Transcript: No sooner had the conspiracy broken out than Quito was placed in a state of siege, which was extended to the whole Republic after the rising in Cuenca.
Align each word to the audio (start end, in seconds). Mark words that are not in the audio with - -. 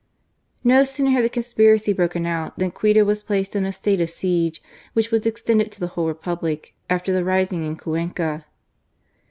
No 0.63 0.83
sooner 0.83 1.11
had 1.11 1.23
the 1.23 1.29
conspiracy 1.29 1.93
broken 1.93 2.25
out 2.25 2.57
than 2.57 2.71
Quito 2.71 3.03
was 3.03 3.21
placed 3.21 3.55
in 3.55 3.65
a 3.65 3.71
state 3.71 4.01
of 4.01 4.09
siege, 4.09 4.59
which 4.93 5.11
was 5.11 5.27
extended 5.27 5.71
to 5.73 5.79
the 5.79 5.89
whole 5.93 6.07
Republic 6.07 6.73
after 6.89 7.13
the 7.13 7.23
rising 7.23 7.63
in 7.63 7.75
Cuenca. 7.75 8.45